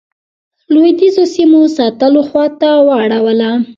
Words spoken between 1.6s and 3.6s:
ساتلو خواته واړوله.